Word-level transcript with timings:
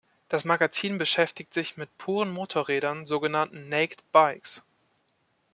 Das 0.29 0.45
Magazin 0.45 0.97
beschäftigt 0.97 1.53
sich 1.53 1.77
mit 1.77 1.95
puren 1.99 2.31
Motorrädern, 2.31 3.05
sogenannten 3.05 3.69
Naked 3.69 3.99
Bikes. 4.11 4.63